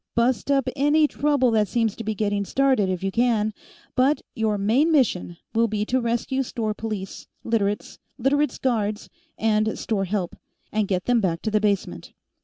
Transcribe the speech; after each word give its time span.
Bust 0.15 0.49
up 0.49 0.67
any 0.75 1.07
trouble 1.07 1.51
that 1.51 1.67
seems 1.67 1.95
to 1.95 2.03
be 2.03 2.15
getting 2.15 2.43
started, 2.43 2.89
if 2.89 3.03
you 3.03 3.11
can, 3.11 3.53
but 3.95 4.23
your 4.33 4.57
main 4.57 4.91
mission 4.91 5.37
will 5.53 5.67
be 5.67 5.85
to 5.85 6.01
rescue 6.01 6.41
store 6.41 6.73
police, 6.73 7.27
Literates, 7.43 7.99
Literates' 8.17 8.57
guards, 8.57 9.11
and 9.37 9.77
store 9.77 10.05
help, 10.05 10.35
and 10.71 10.87
get 10.87 11.05
them 11.05 11.21
back 11.21 11.43
to 11.43 11.51
the 11.51 11.61
basement. 11.61 12.13